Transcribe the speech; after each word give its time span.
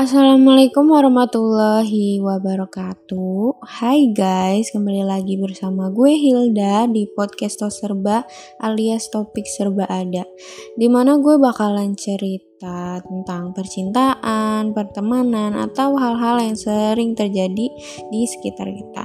Assalamualaikum 0.00 0.96
warahmatullahi 0.96 2.24
wabarakatuh. 2.24 3.60
Hai 3.60 4.08
guys, 4.16 4.72
kembali 4.72 5.04
lagi 5.04 5.36
bersama 5.36 5.92
gue 5.92 6.16
Hilda 6.16 6.88
di 6.88 7.04
podcast 7.12 7.60
Tos 7.60 7.84
Serba 7.84 8.24
alias 8.64 9.12
topik 9.12 9.44
serba 9.44 9.84
ada 9.92 10.24
Di 10.72 10.88
mana 10.88 11.20
gue 11.20 11.36
bakalan 11.36 11.92
cerita 12.00 13.04
tentang 13.04 13.52
percintaan, 13.52 14.72
pertemanan, 14.72 15.52
atau 15.68 15.92
hal-hal 16.00 16.48
yang 16.48 16.56
sering 16.56 17.12
terjadi 17.12 17.68
di 18.08 18.20
sekitar 18.24 18.72
kita. 18.72 19.04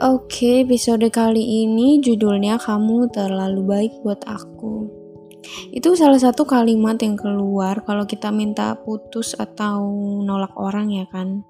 Oke, 0.00 0.64
episode 0.64 1.12
kali 1.12 1.68
ini 1.68 2.00
judulnya 2.00 2.56
Kamu 2.56 3.12
Terlalu 3.12 3.60
Baik 3.68 3.92
Buat 4.00 4.24
Aku 4.24 5.05
itu 5.70 5.94
salah 5.94 6.18
satu 6.18 6.42
kalimat 6.46 6.98
yang 6.98 7.14
keluar 7.14 7.82
kalau 7.86 8.04
kita 8.04 8.34
minta 8.34 8.74
putus 8.82 9.36
atau 9.38 9.82
nolak 10.22 10.54
orang 10.58 10.90
ya 10.90 11.06
kan. 11.06 11.46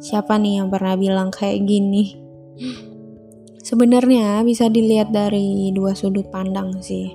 Siapa 0.00 0.40
nih 0.40 0.60
yang 0.60 0.68
pernah 0.72 0.96
bilang 0.96 1.28
kayak 1.28 1.64
gini? 1.64 2.16
Sebenarnya 3.60 4.40
bisa 4.42 4.72
dilihat 4.72 5.12
dari 5.12 5.68
dua 5.70 5.92
sudut 5.92 6.26
pandang 6.32 6.80
sih. 6.80 7.12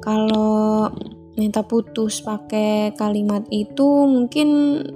Kalau 0.00 0.88
minta 1.36 1.64
putus 1.64 2.20
pakai 2.20 2.92
kalimat 2.96 3.44
itu 3.48 4.08
mungkin 4.08 4.48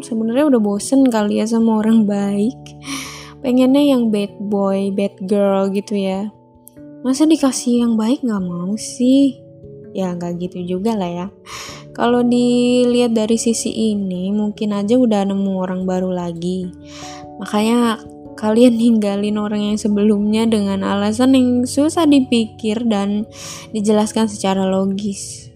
sebenarnya 0.05 0.57
udah 0.57 0.61
bosen 0.61 1.09
kali 1.09 1.41
ya 1.41 1.47
sama 1.49 1.85
orang 1.85 2.05
baik. 2.09 2.59
Pengennya 3.45 3.95
yang 3.95 4.09
bad 4.09 4.33
boy, 4.41 4.91
bad 4.91 5.15
girl 5.29 5.69
gitu 5.71 5.95
ya. 5.95 6.33
Masa 7.05 7.29
dikasih 7.29 7.87
yang 7.87 7.95
baik 7.95 8.25
gak 8.27 8.43
mau 8.43 8.75
sih? 8.75 9.46
Ya 9.97 10.13
nggak 10.13 10.37
gitu 10.37 10.77
juga 10.77 10.93
lah 10.93 11.09
ya. 11.09 11.27
Kalau 11.97 12.21
dilihat 12.21 13.17
dari 13.17 13.41
sisi 13.41 13.73
ini 13.97 14.29
mungkin 14.29 14.77
aja 14.77 15.01
udah 15.01 15.25
nemu 15.25 15.53
orang 15.57 15.89
baru 15.89 16.13
lagi. 16.13 16.69
Makanya 17.41 18.05
kalian 18.37 18.77
ninggalin 18.81 19.41
orang 19.41 19.73
yang 19.73 19.79
sebelumnya 19.81 20.45
dengan 20.45 20.85
alasan 20.85 21.33
yang 21.33 21.49
susah 21.65 22.05
dipikir 22.05 22.85
dan 22.85 23.25
dijelaskan 23.73 24.29
secara 24.29 24.69
logis. 24.69 25.49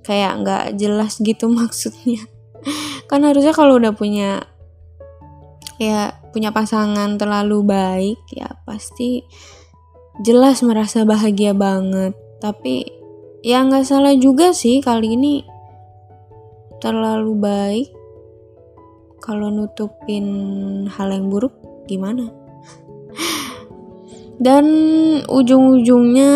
Kayak 0.00 0.32
nggak 0.40 0.64
jelas 0.80 1.20
gitu 1.20 1.52
maksudnya. 1.60 2.24
Kan 3.04 3.28
harusnya 3.28 3.52
kalau 3.52 3.76
udah 3.76 3.92
punya 3.92 4.48
ya 5.76 6.16
punya 6.32 6.56
pasangan 6.56 7.20
terlalu 7.20 7.60
baik 7.68 8.16
ya 8.32 8.48
pasti 8.64 9.28
jelas 10.24 10.64
merasa 10.64 11.04
bahagia 11.04 11.52
banget. 11.52 12.16
Tapi 12.40 12.95
ya 13.46 13.62
nggak 13.62 13.86
salah 13.86 14.18
juga 14.18 14.50
sih 14.50 14.82
kali 14.82 15.14
ini 15.14 15.46
terlalu 16.82 17.32
baik 17.38 17.88
kalau 19.22 19.54
nutupin 19.54 20.26
hal 20.90 21.14
yang 21.14 21.30
buruk 21.30 21.54
gimana? 21.86 22.26
Dan 24.42 24.66
ujung-ujungnya 25.30 26.30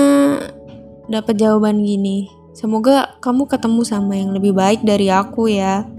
dapat 1.10 1.34
jawaban 1.34 1.82
gini 1.82 2.30
semoga 2.54 3.18
kamu 3.18 3.50
ketemu 3.50 3.82
sama 3.82 4.14
yang 4.14 4.30
lebih 4.30 4.54
baik 4.54 4.86
dari 4.86 5.10
aku 5.10 5.50
ya. 5.50 5.90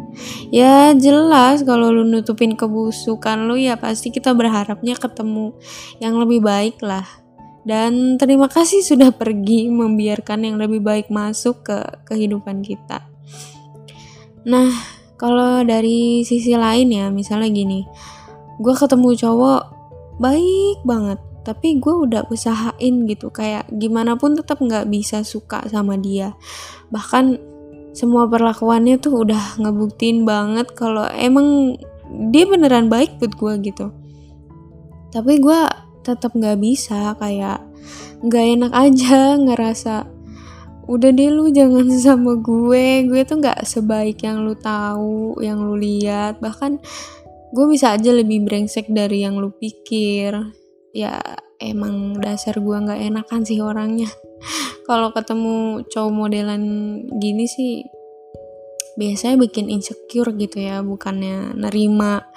Ya 0.47 0.91
jelas 0.95 1.63
kalau 1.63 1.91
lu 1.91 2.07
nutupin 2.07 2.55
kebusukan 2.55 3.47
lu 3.47 3.59
ya 3.59 3.75
pasti 3.75 4.11
kita 4.11 4.31
berharapnya 4.35 4.95
ketemu 4.95 5.55
yang 6.03 6.19
lebih 6.19 6.43
baik 6.43 6.79
lah 6.83 7.20
dan 7.61 8.17
terima 8.17 8.49
kasih 8.49 8.81
sudah 8.81 9.13
pergi 9.13 9.69
membiarkan 9.69 10.45
yang 10.45 10.57
lebih 10.57 10.81
baik 10.81 11.13
masuk 11.13 11.61
ke 11.61 11.77
kehidupan 12.09 12.65
kita. 12.65 13.05
Nah, 14.49 14.73
kalau 15.21 15.61
dari 15.61 16.25
sisi 16.25 16.57
lain 16.57 16.89
ya, 16.89 17.13
misalnya 17.13 17.53
gini, 17.53 17.85
gue 18.57 18.73
ketemu 18.73 19.13
cowok 19.13 19.61
baik 20.17 20.81
banget, 20.81 21.21
tapi 21.45 21.77
gue 21.77 21.93
udah 21.93 22.25
usahain 22.33 23.05
gitu, 23.05 23.29
kayak 23.29 23.69
gimana 23.69 24.17
pun 24.17 24.33
tetap 24.33 24.57
nggak 24.57 24.89
bisa 24.89 25.21
suka 25.21 25.61
sama 25.69 25.93
dia. 26.01 26.33
Bahkan 26.89 27.37
semua 27.93 28.25
perlakuannya 28.25 28.97
tuh 28.97 29.27
udah 29.27 29.61
ngebuktiin 29.61 30.25
banget 30.25 30.73
kalau 30.73 31.05
emang 31.13 31.77
dia 32.33 32.49
beneran 32.49 32.89
baik 32.89 33.21
buat 33.21 33.37
gue 33.37 33.53
gitu. 33.69 33.85
Tapi 35.11 35.37
gue 35.43 35.59
tetap 36.01 36.33
nggak 36.33 36.57
bisa 36.57 37.13
kayak 37.17 37.61
nggak 38.21 38.45
enak 38.57 38.71
aja 38.73 39.33
ngerasa 39.45 40.21
udah 40.91 41.09
deh 41.13 41.31
lu 41.31 41.47
jangan 41.53 41.87
sama 42.05 42.35
gue 42.35 43.07
gue 43.07 43.21
tuh 43.23 43.39
nggak 43.39 43.63
sebaik 43.63 44.25
yang 44.27 44.43
lu 44.43 44.57
tahu 44.57 45.39
yang 45.39 45.61
lu 45.61 45.79
lihat. 45.79 46.43
Bahkan 46.43 46.81
gue 47.51 47.65
bisa 47.71 47.95
aja 47.95 48.11
lebih 48.11 48.43
brengsek 48.43 48.89
dari 48.91 49.23
yang 49.23 49.37
lu 49.37 49.55
pikir. 49.55 50.35
Ya 50.91 51.21
emang 51.61 52.19
dasar 52.19 52.59
gue 52.59 52.75
nggak 52.75 53.01
enakan 53.07 53.41
sih 53.47 53.63
orangnya. 53.63 54.09
Kalau 54.87 55.15
ketemu 55.15 55.85
cowok 55.87 56.11
modelan 56.11 56.63
gini 57.21 57.47
sih 57.47 57.85
biasanya 58.99 59.39
bikin 59.39 59.71
insecure 59.71 60.35
gitu 60.35 60.59
ya 60.59 60.83
bukannya 60.83 61.55
nerima. 61.55 62.27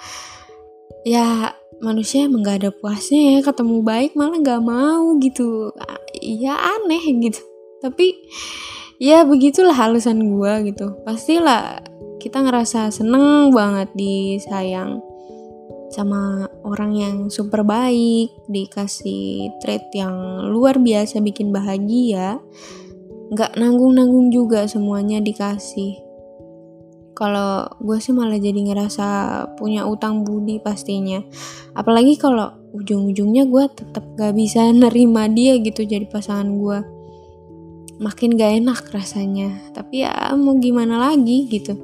Ya 1.03 1.53
manusia 1.83 2.27
emang 2.27 2.45
gak 2.45 2.63
ada 2.63 2.71
puasnya 2.71 3.39
ya 3.39 3.39
ketemu 3.43 3.83
baik 3.83 4.11
malah 4.15 4.39
gak 4.39 4.63
mau 4.63 5.17
gitu. 5.19 5.71
Ya 6.21 6.55
aneh 6.55 7.03
gitu. 7.19 7.41
Tapi 7.83 8.15
ya 9.01 9.27
begitulah 9.27 9.75
alasan 9.75 10.23
gue 10.23 10.71
gitu. 10.71 10.95
Pastilah 11.03 11.83
kita 12.21 12.41
ngerasa 12.41 12.89
seneng 12.93 13.51
banget 13.51 13.91
disayang 13.93 15.03
sama 15.93 16.49
orang 16.65 16.91
yang 16.97 17.15
super 17.31 17.63
baik 17.63 18.33
dikasih 18.51 19.53
trait 19.63 19.85
yang 19.95 20.47
luar 20.51 20.79
biasa 20.81 21.21
bikin 21.23 21.55
bahagia. 21.55 22.41
Nggak 23.33 23.57
nanggung-nanggung 23.57 24.29
juga 24.29 24.69
semuanya 24.69 25.17
dikasih 25.17 26.04
kalau 27.15 27.63
gue 27.79 27.97
sih 28.03 28.11
malah 28.11 28.35
jadi 28.35 28.59
ngerasa 28.59 29.07
punya 29.55 29.87
utang 29.87 30.27
budi 30.27 30.59
pastinya. 30.59 31.23
Apalagi 31.71 32.19
kalau 32.19 32.51
ujung-ujungnya 32.75 33.47
gue 33.47 33.63
tetap 33.71 34.03
gak 34.19 34.35
bisa 34.35 34.67
nerima 34.83 35.31
dia 35.31 35.55
gitu 35.63 35.87
jadi 35.87 36.05
pasangan 36.05 36.51
gue 36.59 36.79
makin 38.03 38.35
gak 38.35 38.59
enak 38.59 38.81
rasanya. 38.91 39.71
Tapi 39.71 40.03
ya 40.03 40.35
mau 40.35 40.59
gimana 40.59 40.99
lagi 40.99 41.47
gitu. 41.47 41.79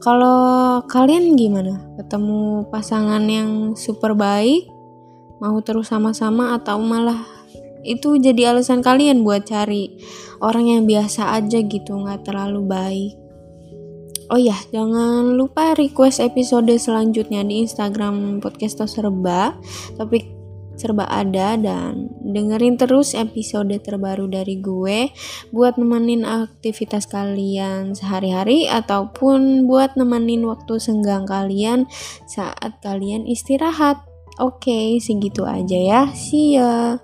Kalau 0.00 0.80
kalian 0.88 1.36
gimana? 1.36 1.94
Ketemu 2.00 2.72
pasangan 2.72 3.20
yang 3.28 3.76
super 3.76 4.16
baik 4.16 4.78
mau 5.38 5.54
terus 5.62 5.90
sama-sama 5.90 6.58
atau 6.58 6.82
malah 6.82 7.22
itu 7.86 8.18
jadi 8.18 8.54
alasan 8.54 8.82
kalian 8.82 9.22
buat 9.22 9.46
cari 9.46 10.02
orang 10.42 10.66
yang 10.66 10.82
biasa 10.84 11.38
aja 11.38 11.62
gitu 11.62 11.94
nggak 11.94 12.26
terlalu 12.26 12.66
baik 12.66 13.27
Oh 14.28 14.36
ya, 14.36 14.60
jangan 14.68 15.40
lupa 15.40 15.72
request 15.72 16.20
episode 16.20 16.68
selanjutnya 16.76 17.40
di 17.48 17.64
Instagram 17.64 18.44
podcast 18.44 18.84
serba. 18.84 19.56
Topik 19.96 20.28
serba 20.76 21.08
ada 21.08 21.56
dan 21.56 22.12
dengerin 22.22 22.76
terus 22.76 23.16
episode 23.16 23.72
terbaru 23.80 24.28
dari 24.28 24.60
gue 24.60 25.08
buat 25.48 25.80
nemenin 25.80 26.28
aktivitas 26.28 27.08
kalian 27.08 27.96
sehari-hari 27.96 28.68
ataupun 28.68 29.64
buat 29.64 29.96
nemenin 29.96 30.44
waktu 30.44 30.76
senggang 30.76 31.24
kalian 31.24 31.88
saat 32.28 32.76
kalian 32.84 33.24
istirahat. 33.24 34.04
Oke, 34.36 35.00
segitu 35.00 35.48
aja 35.48 35.78
ya. 35.80 36.00
See 36.12 36.60
ya. 36.60 37.00